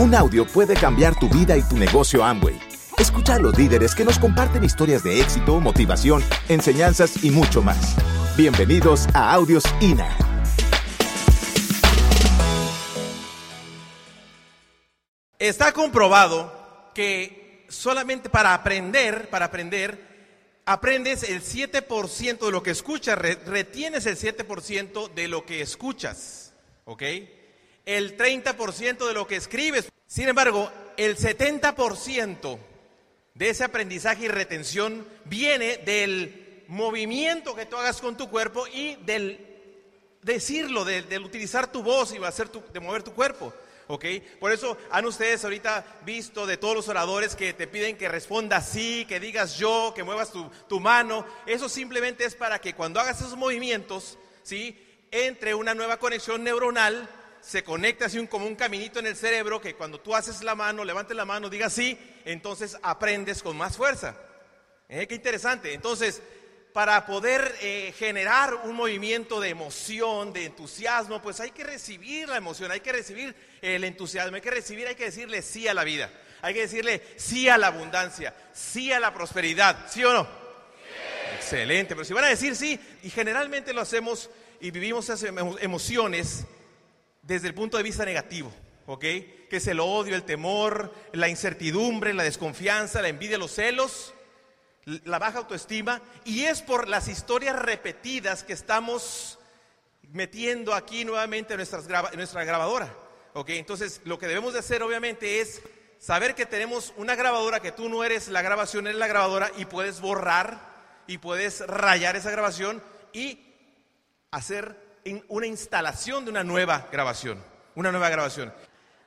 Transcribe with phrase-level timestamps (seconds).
[0.00, 2.58] Un audio puede cambiar tu vida y tu negocio Amway.
[2.96, 7.96] Escucha a los líderes que nos comparten historias de éxito, motivación, enseñanzas y mucho más.
[8.34, 10.08] Bienvenidos a Audios INA.
[15.38, 23.18] Está comprobado que solamente para aprender, para aprender, aprendes el 7% de lo que escuchas,
[23.18, 26.54] retienes el 7% de lo que escuchas,
[26.86, 27.02] ¿ok?
[27.86, 29.90] El 30% de lo que escribes.
[30.06, 32.58] Sin embargo, el 70%
[33.34, 38.96] de ese aprendizaje y retención viene del movimiento que tú hagas con tu cuerpo y
[38.96, 39.46] del
[40.22, 43.52] decirlo, del, utilizar tu voz y hacer de mover tu cuerpo.
[43.88, 44.04] ¿ok?
[44.38, 48.68] Por eso han ustedes ahorita visto de todos los oradores que te piden que respondas
[48.68, 51.26] sí, que digas yo, que muevas tu, tu mano.
[51.46, 54.78] Eso simplemente es para que cuando hagas esos movimientos, ¿sí?
[55.10, 57.08] Entre una nueva conexión neuronal,
[57.40, 60.54] se conecte así un, como un caminito en el cerebro que cuando tú haces la
[60.54, 64.16] mano, levantes la mano, digas sí, entonces aprendes con más fuerza.
[64.88, 65.06] ¿Eh?
[65.06, 65.72] Qué interesante.
[65.72, 66.20] Entonces,
[66.72, 72.36] para poder eh, generar un movimiento de emoción, de entusiasmo, pues hay que recibir la
[72.36, 75.84] emoción, hay que recibir el entusiasmo, hay que recibir, hay que decirle sí a la
[75.84, 76.10] vida,
[76.42, 80.28] hay que decirle sí a la abundancia, sí a la prosperidad, ¿sí o no?
[81.36, 85.28] Excelente, pero si van a decir sí, y generalmente lo hacemos y vivimos esas
[85.60, 86.44] emociones
[87.34, 88.52] desde el punto de vista negativo,
[88.86, 89.00] ¿ok?
[89.00, 94.14] Que es el odio, el temor, la incertidumbre, la desconfianza, la envidia, los celos
[95.04, 99.38] la baja autoestima y es por las historias repetidas que estamos
[100.12, 102.92] metiendo aquí nuevamente en, nuestra grabadora.
[103.34, 103.50] ¿ok?
[103.50, 105.62] Entonces, lo que debemos de hacer obviamente es
[105.98, 109.66] saber que tenemos una grabadora, que tú no eres la grabación, eres la grabadora y
[109.66, 110.58] puedes borrar
[111.06, 113.54] y puedes rayar esa grabación y
[114.30, 114.89] hacer
[115.28, 117.42] una instalación de una nueva grabación,
[117.74, 118.52] una nueva grabación.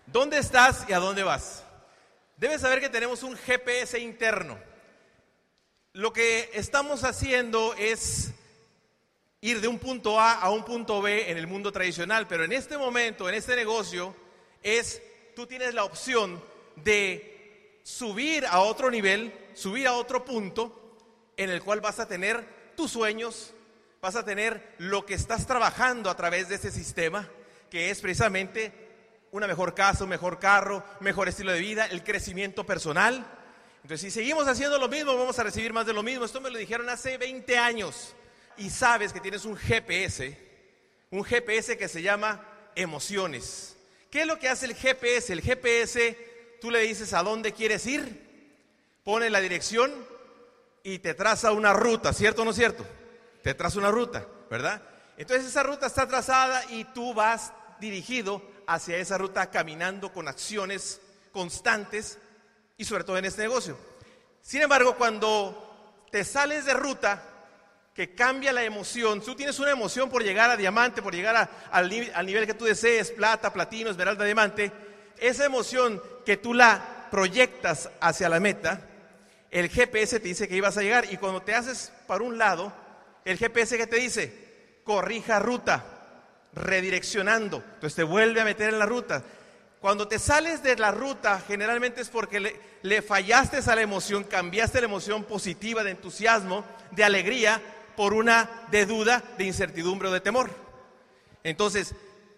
[0.05, 1.63] ¿Dónde estás y a dónde vas?
[2.37, 4.57] Debes saber que tenemos un GPS interno
[5.93, 8.31] lo que estamos haciendo es
[9.41, 12.51] ir de un punto A a un punto B en el mundo tradicional, pero en
[12.51, 14.15] este momento, en este negocio,
[14.63, 15.03] es,
[15.35, 16.43] tú tienes la opción
[16.77, 20.97] de subir a otro nivel, subir a otro punto
[21.37, 23.53] en el cual vas a tener tus sueños,
[24.03, 27.27] vas a tener lo que estás trabajando a través de ese sistema,
[27.71, 28.71] que es precisamente
[29.31, 33.25] una mejor casa, un mejor carro, mejor estilo de vida, el crecimiento personal
[33.83, 36.23] entonces, si seguimos haciendo lo mismo, vamos a recibir más de lo mismo.
[36.23, 38.15] Esto me lo dijeron hace 20 años.
[38.57, 40.37] Y sabes que tienes un GPS,
[41.11, 43.75] un GPS que se llama emociones.
[44.09, 45.33] ¿Qué es lo que hace el GPS?
[45.33, 46.17] El GPS,
[46.61, 48.21] tú le dices a dónde quieres ir,
[49.03, 49.91] pone la dirección
[50.81, 52.85] y te traza una ruta, ¿cierto o no cierto?
[53.43, 54.81] Te traza una ruta, ¿verdad?
[55.17, 60.99] Entonces esa ruta está trazada y tú vas dirigido hacia esa ruta caminando con acciones
[61.31, 62.17] constantes
[62.77, 63.77] y sobre todo en este negocio.
[64.41, 67.21] Sin embargo, cuando te sales de ruta,
[67.93, 71.89] que cambia la emoción, tú tienes una emoción por llegar a diamante, por llegar al,
[71.89, 74.71] nivel que tú desees, plata, platino, esmeralda, diamante,
[75.19, 78.81] esa emoción que tú la proyectas hacia la meta,
[79.51, 82.73] el GPS te dice que ibas a llegar y cuando te haces para un lado,
[83.25, 84.33] el GPS que te dice,
[84.83, 85.85] corrija ruta,
[86.53, 89.23] redireccionando, entonces te vuelve a meter en la ruta.
[89.83, 94.79] Cuando te sales de la ruta, generalmente es porque le, fallaste a la emoción, cambiaste
[94.79, 97.61] la emoción positiva de entusiasmo, de alegría,
[97.97, 100.49] por una de duda, de incertidumbre o de temor.
[101.43, 101.93] Entonces,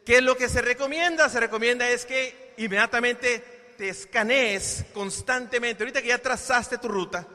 [0.06, 1.29] ¿qué es lo que se recomienda?
[1.29, 5.84] Se recomienda es que inmediatamente te escanees constantemente.
[5.84, 7.28] Ahorita que ya trazaste tu ruta,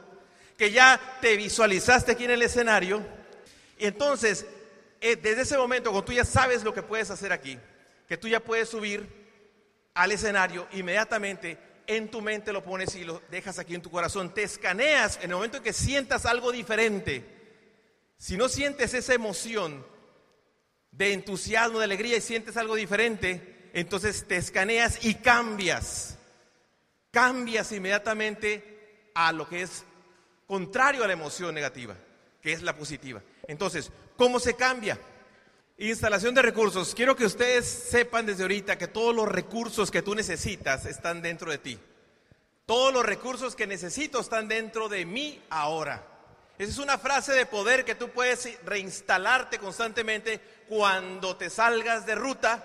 [0.56, 3.00] que ya te visualizaste aquí en el escenario,
[3.86, 4.46] entonces,
[5.00, 7.58] eh, desde ese momento, cuando tú ya sabes lo que puedes hacer aquí,
[8.08, 9.08] que tú ya puedes subir
[9.94, 14.32] al escenario, inmediatamente en tu mente lo pones y lo dejas aquí en tu corazón.
[14.32, 17.24] Te escaneas en el momento en que sientas algo diferente.
[18.16, 19.84] Si no sientes esa emoción
[20.92, 26.18] de entusiasmo, de alegría y sientes algo diferente, entonces te escaneas y cambias.
[27.10, 29.84] Cambias inmediatamente a lo que es
[30.46, 31.96] contrario a la emoción negativa,
[32.42, 33.22] que es la positiva.
[33.46, 34.98] Entonces, ¿cómo se cambia?
[35.78, 36.94] Instalación de recursos.
[36.94, 41.50] Quiero que ustedes sepan desde ahorita que todos los recursos que tú necesitas están dentro
[41.50, 41.78] de ti.
[42.66, 46.06] Todos los recursos que necesito están dentro de mí ahora.
[46.58, 52.14] Esa es una frase de poder que tú puedes reinstalarte constantemente cuando te salgas de
[52.14, 52.62] ruta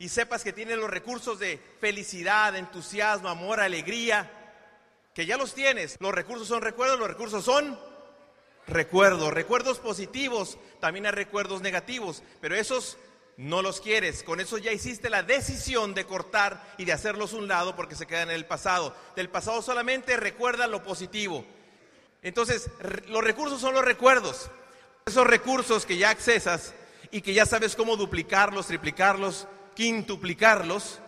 [0.00, 4.28] y sepas que tienes los recursos de felicidad, entusiasmo, amor, alegría,
[5.14, 5.96] que ya los tienes.
[6.00, 7.78] Los recursos son recuerdos, los recursos son
[8.72, 12.96] recuerdos, recuerdos positivos, también hay recuerdos negativos, pero esos
[13.36, 14.22] no los quieres.
[14.22, 18.06] Con eso ya hiciste la decisión de cortar y de hacerlos un lado porque se
[18.06, 18.94] quedan en el pasado.
[19.16, 21.44] Del pasado solamente recuerda lo positivo.
[22.22, 22.70] Entonces,
[23.08, 24.50] los recursos son los recuerdos.
[25.06, 26.74] Esos recursos que ya accesas
[27.10, 31.00] y que ya sabes cómo duplicarlos, triplicarlos, quintuplicarlos,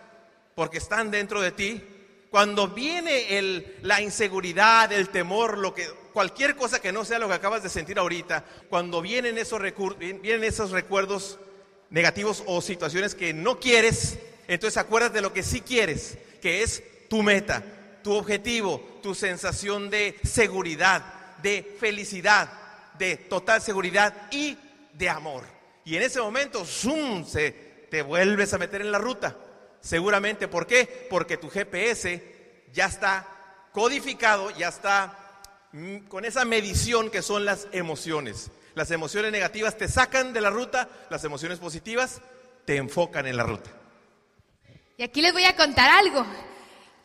[0.55, 1.85] porque están dentro de ti.
[2.31, 7.29] Cuando viene el, la inseguridad, el temor, lo que, cualquier cosa que no sea lo
[7.29, 9.61] que acabas de sentir ahorita, cuando vienen esos,
[9.99, 11.41] vienen esos recuerdos
[11.91, 16.83] negativos o situaciones que no quieres, entonces acuérdate de lo que sí quieres, que es
[17.09, 17.65] tu meta,
[18.05, 21.03] tu objetivo, tu sensación de seguridad,
[21.43, 22.49] de felicidad,
[22.97, 24.57] de total seguridad y
[24.93, 25.45] de amor.
[25.85, 27.27] Y en ese momento, ¡zum!
[27.27, 27.51] Se,
[27.91, 29.37] te vuelves a meter en la ruta.
[29.81, 31.09] Seguramente, ¿por qué?
[31.11, 32.23] Porque tu GPS
[32.73, 33.27] ya está
[33.73, 35.24] codificado, ya está
[36.09, 38.51] con esa medición que son las emociones.
[38.75, 42.21] Las emociones negativas te sacan de la ruta, las emociones positivas
[42.65, 43.71] te enfocan en la ruta.
[44.97, 46.25] Y aquí les voy a contar algo.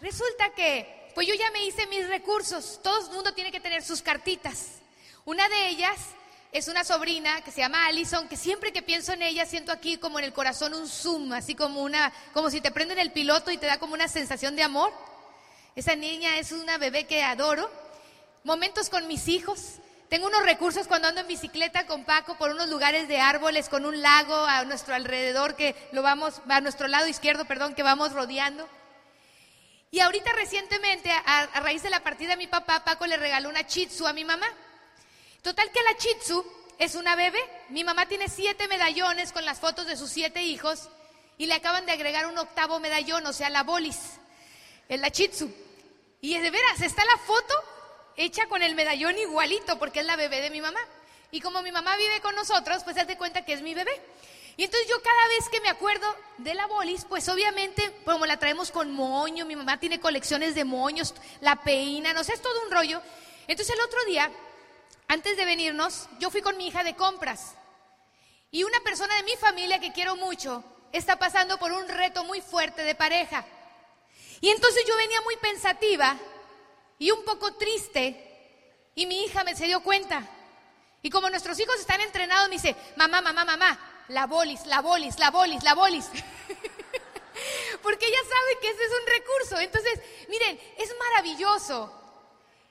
[0.02, 2.80] Resulta que, pues yo ya me hice mis recursos.
[2.84, 4.80] Todo el mundo tiene que tener sus cartitas.
[5.26, 5.98] Una de ellas
[6.52, 9.98] es una sobrina que se llama Allison, que siempre que pienso en ella siento aquí
[9.98, 13.52] como en el corazón un zoom, así como una, como si te prenden el piloto
[13.52, 14.92] y te da como una sensación de amor.
[15.76, 17.70] Esa niña es una bebé que adoro.
[18.50, 19.76] Momentos con mis hijos.
[20.10, 23.86] Tengo unos recursos cuando ando en bicicleta con Paco por unos lugares de árboles con
[23.86, 28.12] un lago a nuestro alrededor que lo vamos, a nuestro lado izquierdo, perdón, que vamos
[28.12, 28.68] rodeando.
[29.92, 33.68] Y ahorita recientemente, a, raíz de la partida de mi papá, Paco le regaló una
[33.68, 34.48] chitsu a mi mamá.
[35.44, 36.44] Total que la chitsu
[36.80, 37.44] es una bebé.
[37.70, 40.90] Mi mamá tiene siete medallones con las fotos de sus siete hijos
[41.38, 44.00] y le acaban de agregar un octavo medallón, o sea, la bolis,
[44.88, 45.54] es la chitsu.
[46.20, 47.54] Y de veras, está la foto
[48.16, 50.80] hecha con el medallón igualito, porque es la bebé de mi mamá.
[51.32, 54.02] Y como mi mamá vive con nosotros, pues de cuenta que es mi bebé.
[54.58, 56.06] Y entonces yo cada vez que me acuerdo
[56.38, 60.66] de la bolis, pues obviamente, como la traemos con moño, mi mamá tiene colecciones de
[60.66, 63.02] moños, la peina, no sé, es todo un rollo.
[63.48, 64.30] Entonces el otro día,
[65.08, 67.56] antes de venirnos, yo fui con mi hija de compras.
[68.52, 72.42] Y una persona de mi familia que quiero mucho está pasando por un reto muy
[72.42, 73.46] fuerte de pareja.
[74.42, 76.18] Y entonces yo venía muy pensativa
[77.00, 78.26] y un poco triste.
[78.94, 80.28] Y mi hija me se dio cuenta.
[81.02, 85.18] Y como nuestros hijos están entrenados, me dice, mamá, mamá, mamá, la bolis, la bolis,
[85.18, 86.06] la bolis, la bolis.
[87.82, 89.60] Porque ella sabe que ese es un recurso.
[89.60, 91.94] Entonces, miren, es maravilloso.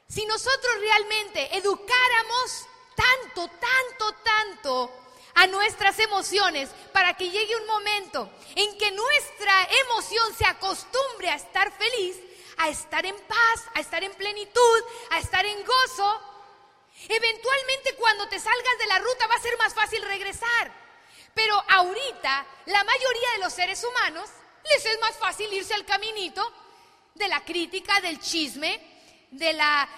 [0.07, 4.93] Si nosotros realmente educáramos tanto, tanto, tanto
[5.35, 11.37] a nuestras emociones para que llegue un momento en que nuestra emoción se acostumbre a
[11.37, 12.17] estar feliz,
[12.59, 16.21] a estar en paz, a estar en plenitud, a estar en gozo,
[17.09, 20.73] eventualmente cuando te salgas de la ruta va a ser más fácil regresar.
[21.35, 24.29] Pero ahorita la mayoría de los seres humanos
[24.65, 26.53] les es más fácil irse al caminito
[27.15, 28.81] de la crítica, del chisme,
[29.31, 29.89] de la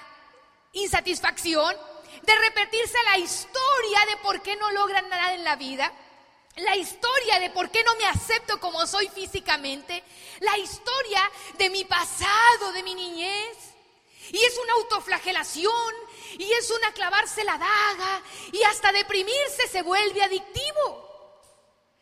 [0.73, 1.77] insatisfacción,
[2.23, 5.93] de repetirse la historia de por qué no logran nada en la vida
[6.56, 10.02] la historia de por qué no me acepto como soy físicamente,
[10.41, 13.56] la historia de mi pasado, de mi niñez.
[14.32, 15.94] Y es una autoflagelación,
[16.38, 21.08] y es una clavarse la daga, y hasta deprimirse se vuelve adictivo.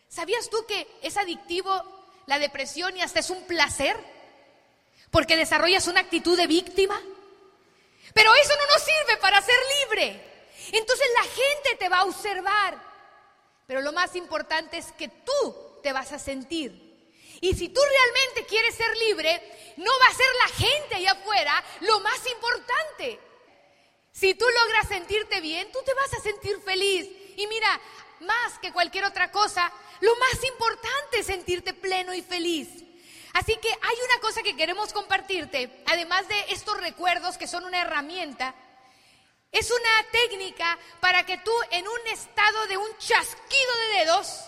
[0.08, 1.82] ¿Sabías tú que es adictivo
[2.26, 3.96] la depresión y hasta es un placer?
[5.10, 7.00] Porque desarrollas una actitud de víctima.
[8.12, 10.46] Pero eso no nos sirve para ser libre.
[10.72, 12.87] Entonces la gente te va a observar
[13.68, 16.72] pero lo más importante es que tú te vas a sentir.
[17.42, 21.64] Y si tú realmente quieres ser libre, no va a ser la gente allá afuera
[21.80, 23.20] lo más importante.
[24.10, 27.10] Si tú logras sentirte bien, tú te vas a sentir feliz.
[27.36, 27.78] Y mira,
[28.20, 29.70] más que cualquier otra cosa,
[30.00, 32.70] lo más importante es sentirte pleno y feliz.
[33.34, 37.82] Así que hay una cosa que queremos compartirte, además de estos recuerdos que son una
[37.82, 38.54] herramienta,
[39.52, 44.44] es una técnica para que tú en un estado de un chasquido de dedos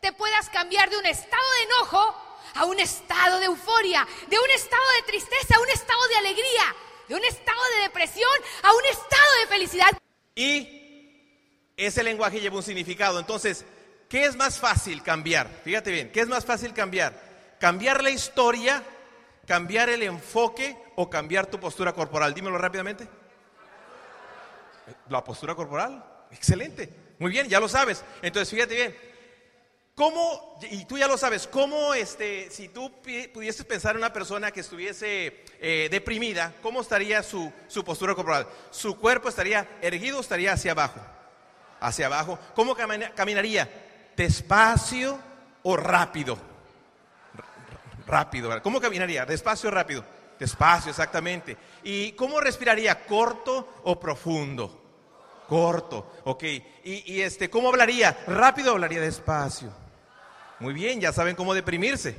[0.00, 2.20] te puedas cambiar de un estado de enojo
[2.54, 6.76] a un estado de euforia, de un estado de tristeza a un estado de alegría,
[7.08, 8.30] de un estado de depresión
[8.62, 9.98] a un estado de felicidad.
[10.34, 13.18] Y ese lenguaje lleva un significado.
[13.18, 13.64] Entonces,
[14.08, 15.50] ¿qué es más fácil cambiar?
[15.64, 17.56] Fíjate bien, ¿qué es más fácil cambiar?
[17.58, 18.82] ¿Cambiar la historia,
[19.46, 22.34] cambiar el enfoque o cambiar tu postura corporal?
[22.34, 23.08] Dímelo rápidamente.
[25.08, 26.04] La postura corporal.
[26.30, 26.88] Excelente.
[27.18, 28.04] Muy bien, ya lo sabes.
[28.22, 28.96] Entonces, fíjate bien.
[29.94, 32.90] ¿Cómo, y tú ya lo sabes, cómo, este, si tú
[33.32, 38.48] pudieses pensar en una persona que estuviese eh, deprimida, ¿cómo estaría su, su postura corporal?
[38.72, 41.00] ¿Su cuerpo estaría erguido o estaría hacia abajo?
[41.78, 42.40] Hacia abajo.
[42.56, 43.70] ¿Cómo caminaría?
[44.16, 45.20] Despacio,
[45.62, 46.38] o rápido?
[48.06, 48.62] Rápido.
[48.62, 49.24] ¿Cómo caminaría?
[49.24, 50.04] ¿Despacio o rápido?
[50.38, 51.56] Despacio, exactamente.
[51.82, 53.04] ¿Y cómo respiraría?
[53.06, 54.82] ¿Corto o profundo?
[55.48, 56.42] Corto, ok.
[56.84, 58.16] ¿Y, este, cómo hablaría?
[58.26, 59.70] ¿Rápido o hablaría despacio?
[60.60, 62.16] Muy bien, ya saben cómo deprimirse.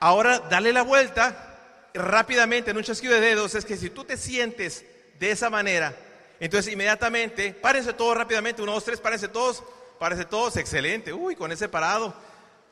[0.00, 3.54] Ahora, dale la vuelta rápidamente en un chasquido de dedos.
[3.54, 4.84] Es que si tú te sientes
[5.18, 5.96] de esa manera,
[6.40, 9.64] entonces inmediatamente, párense todos rápidamente, uno, dos, tres, párense todos,
[9.98, 11.12] párense todos, excelente.
[11.12, 12.14] Uy, con ese parado.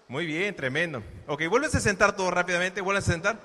[0.08, 1.02] Muy bien, tremendo.
[1.26, 3.40] Ok, vuelves a sentar todo rápidamente, vuelves a sentar.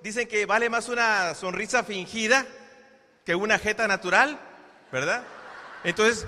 [0.00, 2.46] Dicen que vale más una sonrisa fingida
[3.24, 4.38] que una jeta natural,
[4.92, 5.24] ¿verdad?
[5.82, 6.26] Entonces,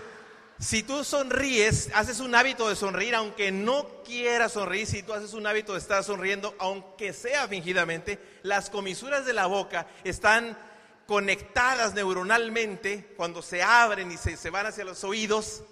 [0.58, 5.34] si tú sonríes, haces un hábito de sonreír, aunque no quieras sonreír, si tú haces
[5.34, 10.58] un hábito de estar sonriendo, aunque sea fingidamente, las comisuras de la boca están
[11.06, 15.62] conectadas neuronalmente cuando se abren y se, se van hacia los oídos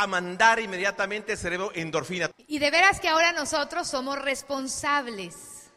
[0.00, 2.30] a mandar inmediatamente el cerebro endorfina.
[2.46, 5.70] Y de veras que ahora nosotros somos responsables.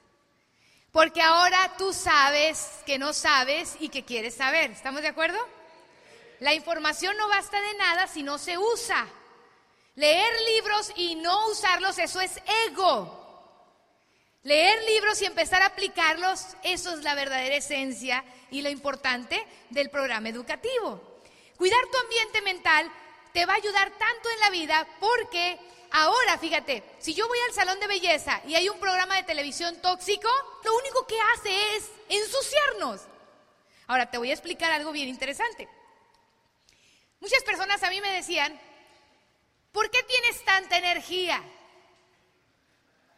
[0.92, 4.72] Porque ahora tú sabes que no sabes y que quieres saber.
[4.72, 5.38] ¿Estamos de acuerdo?
[6.40, 9.08] La información no basta de nada si no se usa.
[9.96, 13.24] Leer libros y no usarlos, eso es ego.
[14.44, 19.90] Leer libros y empezar a aplicarlos, eso es la verdadera esencia y lo importante del
[19.90, 21.22] programa educativo.
[21.58, 22.92] Cuidar tu ambiente mental
[23.38, 25.60] te va a ayudar tanto en la vida porque
[25.92, 29.80] ahora, fíjate, si yo voy al salón de belleza y hay un programa de televisión
[29.80, 30.28] tóxico,
[30.64, 33.02] lo único que hace es ensuciarnos.
[33.86, 35.70] Ahora te voy a explicar algo bien interesante.
[37.20, 38.60] Muchas personas a mí me decían,
[39.72, 41.40] ¿por qué tienes tanta energía?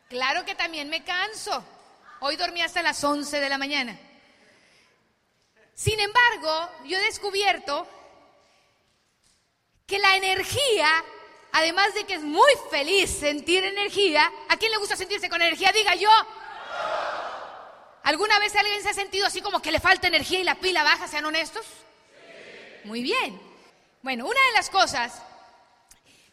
[0.10, 1.64] Claro que también me canso.
[2.20, 3.98] Hoy dormí hasta las 11 de la mañana.
[5.76, 7.88] Sin embargo, yo he descubierto
[9.89, 11.03] que la energía,
[11.51, 15.72] además de que es muy feliz sentir energía, ¿a quién le gusta sentirse con energía?
[15.72, 16.12] Diga yo.
[18.03, 20.84] ¿Alguna vez alguien se ha sentido así como que le falta energía y la pila
[20.84, 21.65] baja, sean honestos?
[22.84, 23.41] Muy bien.
[24.03, 25.24] Bueno, una de las cosas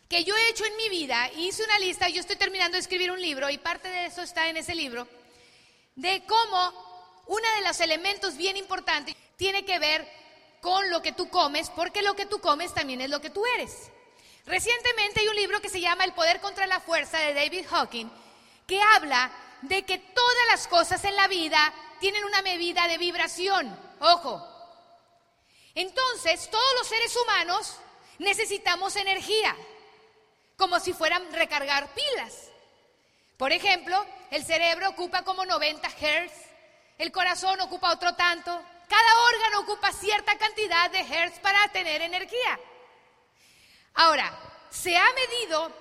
[0.08, 3.10] que yo he hecho en mi vida, hice una lista, yo estoy terminando de escribir
[3.10, 5.08] un libro y parte de eso está en ese libro,
[5.96, 10.06] de cómo uno de los elementos bien importantes tiene que ver
[10.66, 13.46] con lo que tú comes, porque lo que tú comes también es lo que tú
[13.54, 13.88] eres.
[14.46, 18.10] Recientemente hay un libro que se llama El poder contra la fuerza de David Hawking,
[18.66, 19.30] que habla
[19.62, 23.78] de que todas las cosas en la vida tienen una medida de vibración.
[24.00, 24.44] Ojo.
[25.76, 27.76] Entonces, todos los seres humanos
[28.18, 29.56] necesitamos energía,
[30.56, 32.48] como si fueran recargar pilas.
[33.36, 36.32] Por ejemplo, el cerebro ocupa como 90 Hz,
[36.98, 42.58] el corazón ocupa otro tanto, cada órgano ocupa cierta cantidad de hertz para tener energía.
[43.94, 44.38] Ahora,
[44.70, 45.72] se ha medido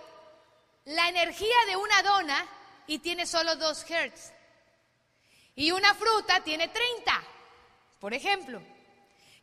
[0.85, 2.45] la energía de una dona
[2.87, 4.33] y tiene solo 2 hertz.
[5.55, 7.23] Y una fruta tiene 30,
[7.99, 8.61] por ejemplo.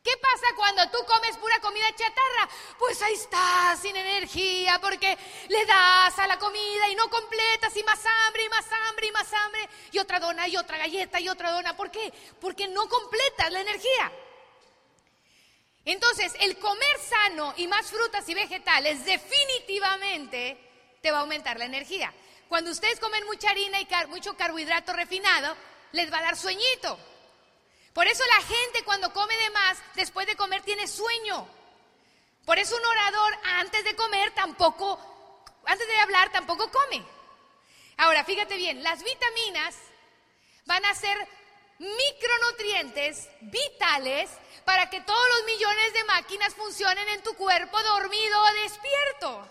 [0.02, 2.48] ¿Qué pasa cuando tú comes pura comida chatarra?
[2.76, 5.16] Pues ahí estás sin energía porque
[5.48, 9.12] le das a la comida y no completas y más hambre y más hambre y
[9.12, 11.76] más hambre y otra dona y otra galleta y otra dona.
[11.76, 12.12] ¿Por qué?
[12.40, 14.12] Porque no completas la energía.
[15.84, 20.58] Entonces, el comer sano y más frutas y vegetales definitivamente
[21.00, 22.12] te va a aumentar la energía.
[22.48, 25.56] Cuando ustedes comen mucha harina y mucho carbohidrato refinado,
[25.92, 26.98] les va a dar sueñito.
[27.92, 31.46] Por eso la gente cuando come de más, después de comer tiene sueño.
[32.44, 34.98] Por eso un orador antes de comer tampoco,
[35.64, 37.04] antes de hablar tampoco come.
[37.98, 39.76] Ahora, fíjate bien, las vitaminas
[40.64, 41.28] van a ser
[41.78, 44.30] micronutrientes vitales
[44.64, 49.48] para que todos los millones de máquinas funcionen en tu cuerpo dormido o despierto.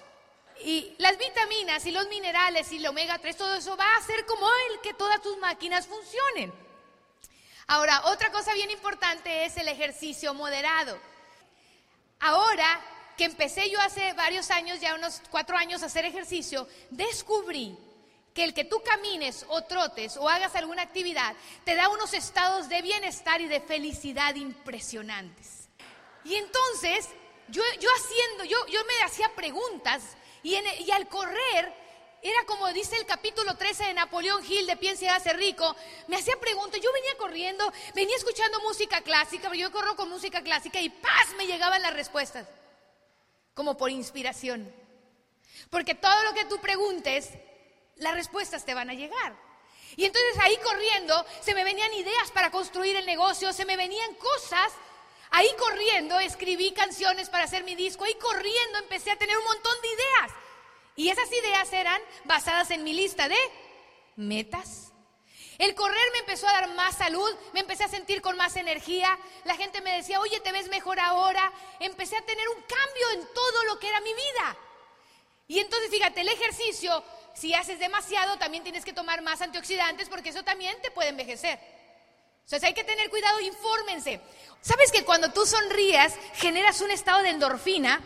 [0.64, 4.26] Y las vitaminas y los minerales y el omega 3, todo eso va a hacer
[4.26, 6.71] como el que todas tus máquinas funcionen.
[7.72, 11.00] Ahora, otra cosa bien importante es el ejercicio moderado.
[12.20, 12.82] Ahora
[13.16, 17.78] que empecé yo hace varios años, ya unos cuatro años, a hacer ejercicio, descubrí
[18.34, 22.68] que el que tú camines o trotes o hagas alguna actividad te da unos estados
[22.68, 25.70] de bienestar y de felicidad impresionantes.
[26.26, 27.08] Y entonces,
[27.48, 30.04] yo, yo haciendo, yo, yo me hacía preguntas
[30.44, 31.81] y, y al correr
[32.24, 35.76] era como dice el capítulo 13 de Napoleón Hill de Piensa y hace rico.
[36.08, 36.80] Me hacía preguntas.
[36.80, 41.34] Yo venía corriendo, venía escuchando música clásica, pero yo corro con música clásica y ¡paz!
[41.38, 42.48] me llegaban las respuestas.
[43.56, 44.72] Como por inspiración.
[45.70, 47.30] Porque todo lo que tú preguntes,
[47.96, 49.36] las respuestas te van a llegar.
[49.96, 54.14] Y entonces ahí corriendo se me venían ideas para construir el negocio, se me venían
[54.16, 54.72] cosas.
[55.32, 59.82] Ahí corriendo escribí canciones para hacer mi disco, ahí corriendo empecé a tener un montón
[59.82, 60.32] de ideas.
[60.96, 63.38] Y esas ideas eran basadas en mi lista de
[64.16, 64.92] metas.
[65.58, 69.18] El correr me empezó a dar más salud, me empecé a sentir con más energía,
[69.44, 73.34] la gente me decía, oye, te ves mejor ahora, empecé a tener un cambio en
[73.34, 74.58] todo lo que era mi vida.
[75.48, 77.04] Y entonces, fíjate, el ejercicio,
[77.36, 81.60] si haces demasiado, también tienes que tomar más antioxidantes porque eso también te puede envejecer.
[82.44, 84.20] Entonces hay que tener cuidado, infórmense.
[84.62, 88.02] ¿Sabes que cuando tú sonrías generas un estado de endorfina?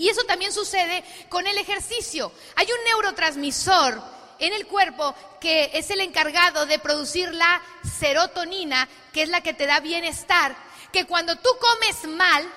[0.00, 2.32] Y eso también sucede con el ejercicio.
[2.56, 4.02] Hay un neurotransmisor
[4.38, 7.60] en el cuerpo que es el encargado de producir la
[7.98, 10.56] serotonina, que es la que te da bienestar,
[10.90, 12.50] que cuando tú comes mal,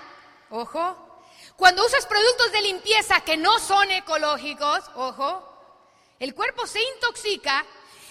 [0.51, 1.25] ojo,
[1.57, 5.43] cuando usas productos de limpieza que no son ecológicos, ojo,
[6.19, 7.65] el cuerpo se intoxica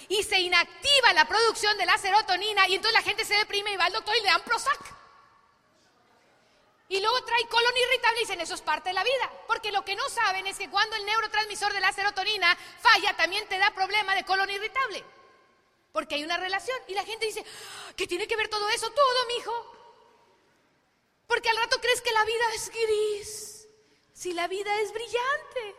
[0.09, 3.77] y se inactiva la producción de la serotonina y entonces la gente se deprime y
[3.77, 5.02] va al doctor y le dan Prozac.
[6.93, 9.31] Y luego trae colon irritable y dicen, eso es parte de la vida.
[9.47, 13.47] Porque lo que no saben es que cuando el neurotransmisor de la serotonina falla, también
[13.47, 15.03] te da problema de colon irritable.
[15.91, 16.77] Porque hay una relación.
[16.87, 17.43] Y la gente dice,
[17.95, 18.91] ¿qué tiene que ver todo eso?
[18.91, 19.75] Todo, mijo.
[21.25, 23.67] Porque al rato crees que la vida es gris.
[24.13, 25.75] Si la vida es brillante.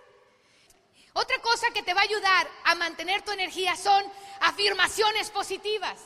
[1.13, 4.05] Otra cosa que te va a ayudar a mantener tu energía son
[4.41, 6.01] afirmaciones positivas.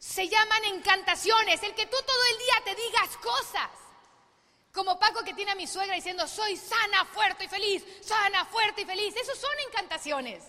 [0.00, 3.68] Se llaman encantaciones, el que tú todo el día te digas cosas.
[4.72, 8.80] Como Paco que tiene a mi suegra diciendo, soy sana, fuerte y feliz, sana, fuerte
[8.80, 9.14] y feliz.
[9.14, 10.42] Esos son encantaciones.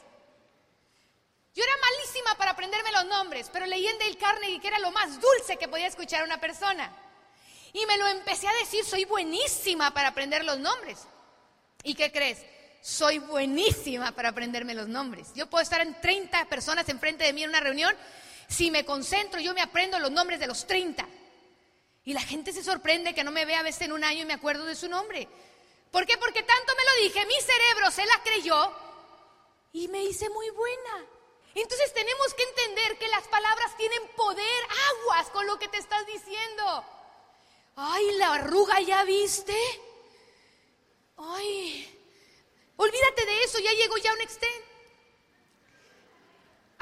[1.54, 4.90] Yo era malísima para aprenderme los nombres, pero leí en Dale Carnegie que era lo
[4.92, 6.90] más dulce que podía escuchar a una persona.
[7.74, 11.00] Y me lo empecé a decir, soy buenísima para aprender los nombres.
[11.84, 12.40] ¿Y qué crees?
[12.82, 15.34] Soy buenísima para aprenderme los nombres.
[15.36, 17.94] Yo puedo estar en 30 personas enfrente de mí en una reunión
[18.52, 21.08] si me concentro, yo me aprendo los nombres de los 30.
[22.04, 24.26] Y la gente se sorprende que no me vea a veces en un año y
[24.26, 25.28] me acuerdo de su nombre.
[25.90, 26.18] ¿Por qué?
[26.18, 28.72] Porque tanto me lo dije, mi cerebro se la creyó
[29.72, 31.06] y me hice muy buena.
[31.56, 36.06] Entonces tenemos que entender que las palabras tienen poder, aguas con lo que te estás
[36.06, 36.86] diciendo.
[37.78, 39.56] Ay, la arruga ya viste.
[41.18, 41.88] Ay,
[42.76, 44.71] olvídate de eso, ya llegó ya un extent.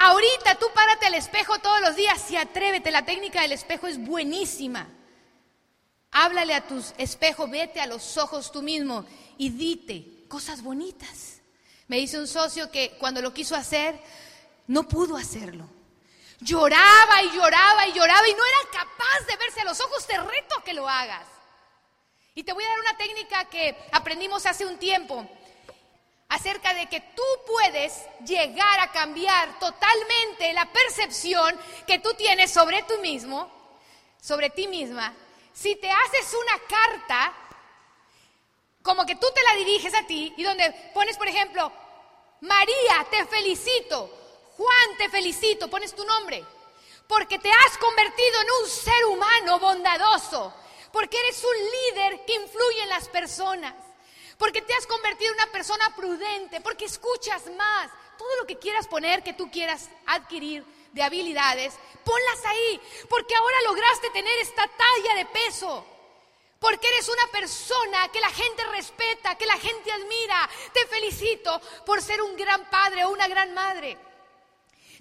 [0.02, 2.90] Ahorita tú párate al espejo todos los días y atrévete.
[2.90, 4.88] La técnica del espejo es buenísima.
[6.10, 9.04] Háblale a tu espejo, vete a los ojos tú mismo
[9.36, 11.42] y dite cosas bonitas.
[11.86, 14.00] Me dice un socio que cuando lo quiso hacer,
[14.68, 15.68] no pudo hacerlo.
[16.38, 20.06] Lloraba y lloraba y lloraba y no era capaz de verse a los ojos.
[20.06, 21.26] Te reto que lo hagas.
[22.34, 25.28] Y te voy a dar una técnica que aprendimos hace un tiempo
[26.30, 27.92] acerca de que tú puedes
[28.24, 33.50] llegar a cambiar totalmente la percepción que tú tienes sobre tú mismo,
[34.20, 35.12] sobre ti misma,
[35.52, 37.34] si te haces una carta,
[38.82, 41.72] como que tú te la diriges a ti y donde pones, por ejemplo,
[42.42, 44.08] María, te felicito,
[44.56, 46.44] Juan, te felicito, pones tu nombre,
[47.08, 50.54] porque te has convertido en un ser humano bondadoso,
[50.92, 53.74] porque eres un líder que influye en las personas
[54.40, 57.90] porque te has convertido en una persona prudente, porque escuchas más.
[58.16, 63.56] Todo lo que quieras poner, que tú quieras adquirir de habilidades, ponlas ahí, porque ahora
[63.66, 65.86] lograste tener esta talla de peso.
[66.58, 70.48] Porque eres una persona que la gente respeta, que la gente admira.
[70.72, 73.98] Te felicito por ser un gran padre o una gran madre.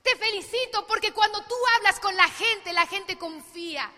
[0.04, 3.90] Te felicito porque cuando tú hablas con la gente, la gente confía.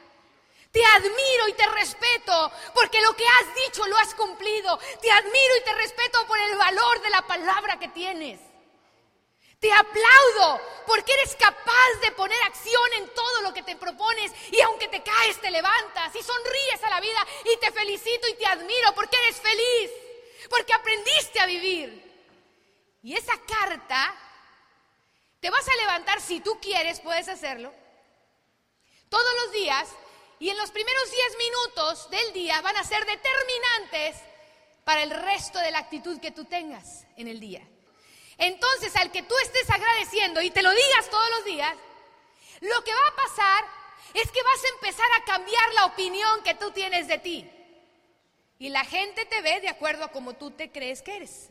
[0.71, 4.77] Te admiro y te respeto porque lo que has dicho lo has cumplido.
[5.01, 8.39] Te admiro y te respeto por el valor de la palabra que tienes.
[9.59, 14.59] Te aplaudo porque eres capaz de poner acción en todo lo que te propones y
[14.61, 18.45] aunque te caes te levantas y sonríes a la vida y te felicito y te
[18.47, 19.91] admiro porque eres feliz,
[20.49, 22.11] porque aprendiste a vivir.
[23.03, 24.15] Y esa carta
[25.39, 27.71] te vas a levantar si tú quieres, puedes hacerlo.
[29.09, 29.89] Todos los días
[30.41, 34.17] y en los primeros 10 minutos del día van a ser determinantes
[34.83, 37.61] para el resto de la actitud que tú tengas en el día.
[38.39, 41.75] Entonces, al que tú estés agradeciendo y te lo digas todos los días,
[42.59, 43.65] lo que va a pasar
[44.15, 47.47] es que vas a empezar a cambiar la opinión que tú tienes de ti.
[48.57, 51.49] Y la gente te ve de acuerdo a como tú te crees que eres.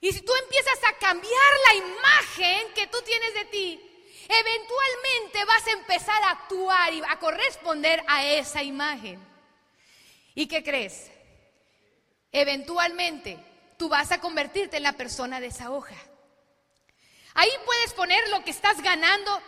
[0.00, 3.95] Y si tú empiezas a cambiar la imagen que tú tienes de ti,
[4.28, 9.20] eventualmente vas a empezar a actuar y a corresponder a esa imagen.
[10.34, 11.10] ¿Y qué crees?
[12.32, 13.38] Eventualmente
[13.78, 15.96] tú vas a convertirte en la persona de esa hoja.
[17.34, 19.42] Ahí puedes poner lo que estás ganando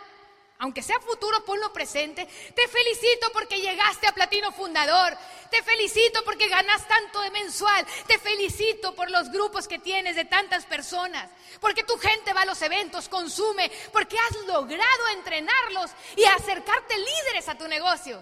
[0.61, 2.25] aunque sea futuro, ponlo presente.
[2.25, 5.17] Te felicito porque llegaste a Platino Fundador.
[5.49, 7.85] Te felicito porque ganas tanto de mensual.
[8.07, 11.29] Te felicito por los grupos que tienes de tantas personas.
[11.61, 13.71] Porque tu gente va a los eventos, consume.
[13.93, 18.21] Porque has logrado entrenarlos y acercarte líderes a tu negocio.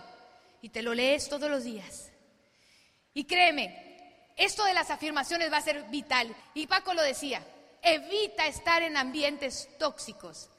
[0.62, 2.12] Y te lo lees todos los días.
[3.16, 6.36] Y créeme, esto de las afirmaciones va a ser vital.
[6.54, 7.44] Y Paco lo decía,
[7.82, 10.52] evita estar en ambientes tóxicos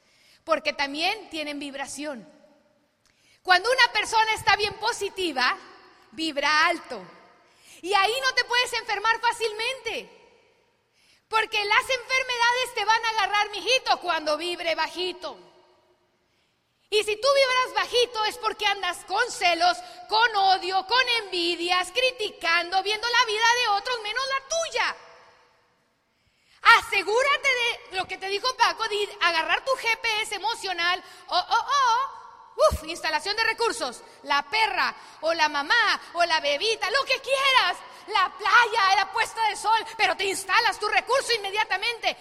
[0.49, 2.27] porque también tienen vibración.
[3.43, 5.59] Cuando una persona está bien positiva,
[6.13, 7.03] vibra alto.
[7.83, 10.11] Y ahí no te puedes enfermar fácilmente.
[11.29, 15.39] Porque las enfermedades te van a agarrar, mijito, cuando vibre bajito.
[16.89, 19.77] Y si tú vibras bajito es porque andas con celos,
[20.09, 24.97] con odio, con envidias, criticando, viendo la vida de otros menos la tuya.
[26.63, 31.03] Asegúrate de lo que te dijo Paco, de agarrar tu GPS emocional.
[31.29, 32.19] Oh, oh, oh.
[32.71, 34.03] Uf, instalación de recursos.
[34.25, 37.77] La perra, o la mamá, o la bebita, lo que quieras.
[38.09, 42.17] La playa, la puesta de sol, pero te instalas tu recurso inmediatamente.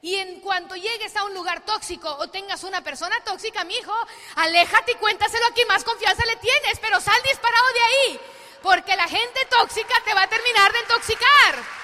[0.00, 3.94] Y en cuanto llegues a un lugar tóxico o tengas una persona tóxica, mi hijo,
[4.36, 8.20] aléjate y cuéntaselo a quien más confianza le tienes, pero sal disparado de ahí,
[8.62, 11.78] porque la gente tóxica te va a terminar de intoxicar.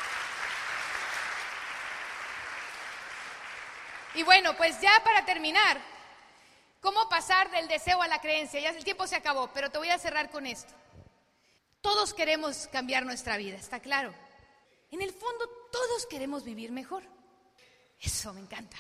[4.15, 5.79] Y bueno, pues ya para terminar,
[6.81, 8.61] ¿cómo pasar del deseo a la creencia?
[8.61, 10.73] Ya el tiempo se acabó, pero te voy a cerrar con esto.
[11.81, 14.15] Todos queremos cambiar nuestra vida, ¿está claro?
[14.91, 17.03] En el fondo, todos queremos vivir mejor.
[18.01, 18.77] Eso me encanta.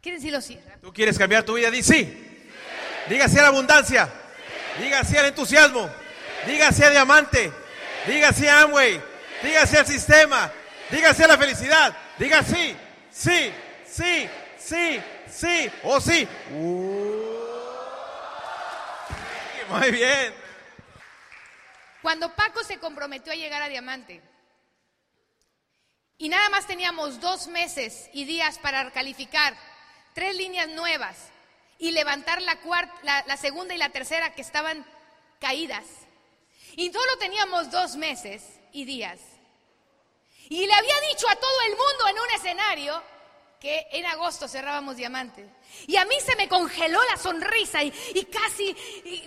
[0.00, 0.58] ¿Quiere decirlo sí?
[0.80, 1.70] ¿Tú quieres cambiar tu vida?
[1.70, 2.48] Di sí.
[3.08, 4.08] Diga sí a la abundancia.
[4.78, 5.90] Diga sí al entusiasmo.
[6.46, 7.52] Diga sí a diamante.
[8.06, 9.02] Diga sí a Amway.
[9.42, 10.52] Diga sí al sistema.
[10.90, 11.96] Diga sí a la felicidad.
[12.18, 12.76] Diga sí,
[13.10, 13.52] sí,
[13.94, 14.28] sí,
[14.58, 16.26] sí, sí, o sí.
[19.68, 20.34] Muy bien.
[22.02, 24.20] Cuando Paco se comprometió a llegar a Diamante
[26.18, 29.56] y nada más teníamos dos meses y días para calificar
[30.12, 31.16] tres líneas nuevas
[31.78, 34.84] y levantar la, cuarta, la, segunda y la tercera que estaban
[35.40, 35.84] caídas.
[36.76, 39.20] Y solo teníamos dos meses y días.
[40.48, 43.13] Y le había dicho a todo el mundo en un escenario
[43.64, 45.48] que en agosto cerrábamos diamante.
[45.86, 47.90] Y a mí se me congeló la sonrisa y,
[48.26, 48.76] casi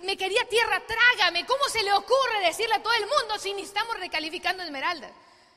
[0.04, 1.44] me quería tierra, trágame.
[1.48, 5.10] ¿Cómo se le ocurre decirle a todo el mundo si ni estamos recalificando esmeralda?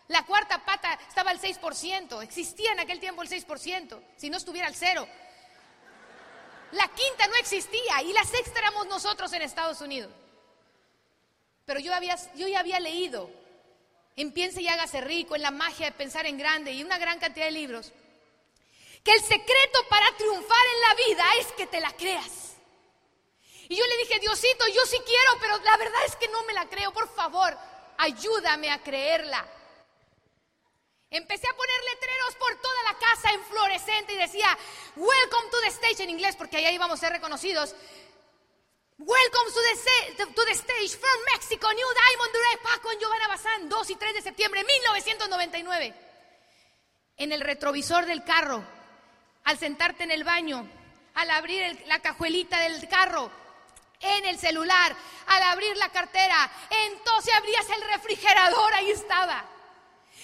[0.08, 4.66] La cuarta pata estaba al 6%, existía en aquel tiempo el 6%, si no estuviera
[4.66, 5.06] al cero.
[6.72, 10.10] La quinta no existía y la sexta éramos nosotros en Estados Unidos.
[11.66, 13.30] Pero yo, había, yo ya había leído
[14.16, 17.18] en Piense y hágase rico, en la magia de pensar en grande y una gran
[17.18, 17.92] cantidad de libros
[19.02, 22.56] que el secreto para triunfar en la vida es que te la creas.
[23.68, 26.52] Y yo le dije, Diosito, yo sí quiero, pero la verdad es que no me
[26.52, 26.92] la creo.
[26.92, 27.56] Por favor,
[27.98, 29.46] ayúdame a creerla.
[31.08, 34.56] Empecé a poner letreros por toda la casa en fluorescente y decía,
[34.96, 37.74] Welcome to the stage en inglés, porque ahí íbamos a ser reconocidos.
[38.98, 39.60] Welcome to
[40.16, 43.96] the, to the stage from Mexico, New Diamond Direct, Paco en Giovanna Bazán, 2 y
[43.96, 45.94] 3 de septiembre de 1999.
[47.16, 48.79] En el retrovisor del carro
[49.44, 50.68] al sentarte en el baño,
[51.14, 53.30] al abrir la cajuelita del carro,
[54.00, 56.50] en el celular, al abrir la cartera,
[56.86, 59.44] entonces abrías el refrigerador, ahí estaba.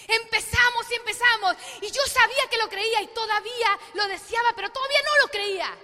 [0.09, 1.57] Empezamos y empezamos.
[1.83, 5.77] Y yo sabía que lo creía y todavía lo deseaba, pero todavía no lo creía.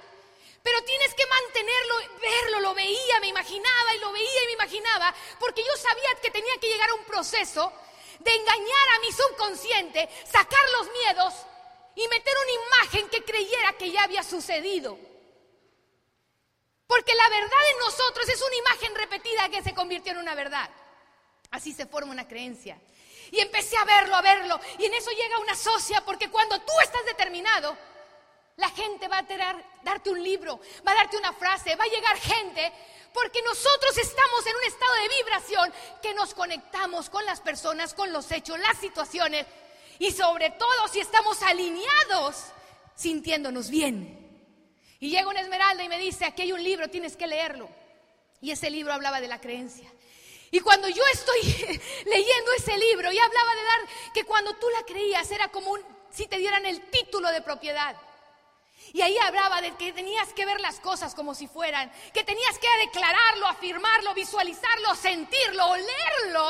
[0.62, 5.14] Pero tienes que mantenerlo, verlo, lo veía, me imaginaba y lo veía y me imaginaba,
[5.40, 7.72] porque yo sabía que tenía que llegar a un proceso
[8.20, 11.34] de engañar a mi subconsciente, sacar los miedos
[11.94, 14.98] y meter una imagen que creyera que ya había sucedido.
[16.86, 20.68] Porque la verdad en nosotros es una imagen repetida que se convirtió en una verdad.
[21.50, 22.78] Así se forma una creencia.
[23.30, 24.60] Y empecé a verlo, a verlo.
[24.78, 27.76] Y en eso llega una socia, porque cuando tú estás determinado,
[28.56, 32.16] la gente va a darte un libro, va a darte una frase, va a llegar
[32.18, 32.72] gente,
[33.14, 38.12] porque nosotros estamos en un estado de vibración que nos conectamos con las personas, con
[38.12, 39.46] los hechos, las situaciones
[40.02, 42.46] y sobre todo si estamos alineados,
[42.96, 44.18] sintiéndonos bien.
[44.98, 47.68] Y llega una esmeralda y me dice, aquí hay un libro, tienes que leerlo.
[48.40, 49.88] Y ese libro hablaba de la creencia.
[50.50, 51.42] Y cuando yo estoy
[52.04, 55.78] leyendo ese libro y hablaba de dar que cuando tú la creías era como
[56.10, 57.94] si te dieran el título de propiedad.
[58.92, 62.58] Y ahí hablaba de que tenías que ver las cosas como si fueran, que tenías
[62.58, 66.48] que declararlo, afirmarlo, visualizarlo, sentirlo, olerlo,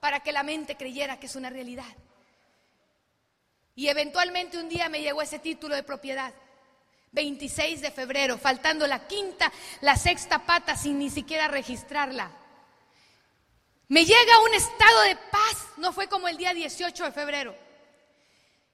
[0.00, 1.84] para que la mente creyera que es una realidad.
[3.78, 6.34] Y eventualmente un día me llegó ese título de propiedad.
[7.12, 12.28] 26 de febrero, faltando la quinta, la sexta pata sin ni siquiera registrarla.
[13.86, 17.54] Me llega un estado de paz, no fue como el día 18 de febrero.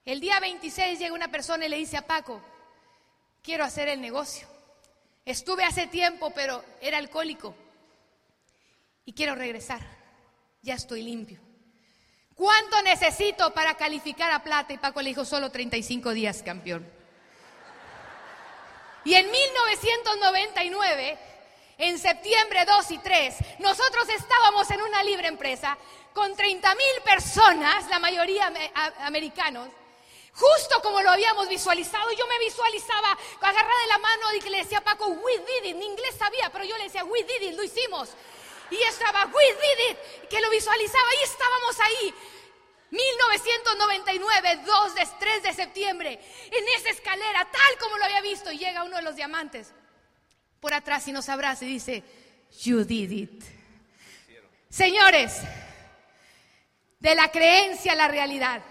[0.05, 2.41] El día 26 llega una persona y le dice a Paco,
[3.43, 4.47] quiero hacer el negocio.
[5.23, 7.55] Estuve hace tiempo, pero era alcohólico
[9.05, 9.81] y quiero regresar.
[10.63, 11.44] Ya estoy limpio.
[12.35, 14.73] ¿Cuánto necesito para calificar a plata?
[14.73, 16.85] Y Paco le dijo, solo 35 días, campeón.
[19.05, 21.17] Y en 1999,
[21.77, 25.77] en septiembre 2 y 3, nosotros estábamos en una libre empresa
[26.13, 28.51] con 30 mil personas, la mayoría
[29.01, 29.69] americanos,
[30.33, 32.11] justo como lo habíamos visualizado.
[32.13, 35.75] Yo me visualizaba agarrada de la mano y le decía a Paco, we did it.
[35.75, 38.09] En inglés sabía, pero yo le decía, we did it, lo hicimos.
[38.71, 42.13] Y estaba, we did it, que lo visualizaba y estábamos ahí.
[42.91, 46.19] 1999, 2 de 3 de septiembre,
[46.51, 49.73] en esa escalera, tal como lo había visto, y llega uno de los diamantes
[50.59, 52.03] por atrás y nos abraza y dice,
[52.63, 53.43] You did it.
[54.69, 55.41] Señores,
[56.99, 58.61] de la creencia a la realidad.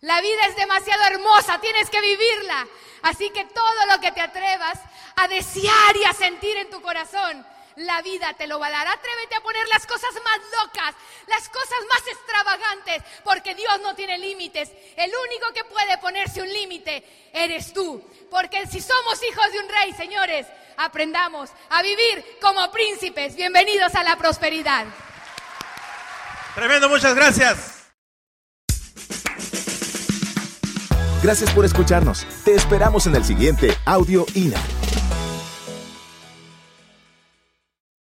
[0.00, 2.66] La vida es demasiado hermosa, tienes que vivirla.
[3.02, 4.78] Así que todo lo que te atrevas
[5.16, 8.88] a desear y a sentir en tu corazón, la vida te lo va a dar.
[8.88, 10.94] Atrévete a poner las cosas más locas,
[11.26, 14.70] las cosas más extravagantes, porque Dios no tiene límites.
[14.96, 18.02] El único que puede ponerse un límite eres tú.
[18.30, 23.36] Porque si somos hijos de un rey, señores, aprendamos a vivir como príncipes.
[23.36, 24.86] Bienvenidos a la prosperidad.
[26.54, 27.82] Tremendo, muchas gracias.
[31.22, 32.26] Gracias por escucharnos.
[32.44, 34.60] Te esperamos en el siguiente Audio INA.